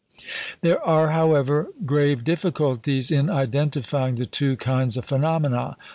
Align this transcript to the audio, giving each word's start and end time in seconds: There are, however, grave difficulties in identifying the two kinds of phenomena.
There 0.61 0.81
are, 0.81 1.09
however, 1.09 1.67
grave 1.85 2.23
difficulties 2.23 3.11
in 3.11 3.29
identifying 3.29 4.15
the 4.15 4.25
two 4.25 4.57
kinds 4.57 4.97
of 4.97 5.05
phenomena. 5.05 5.77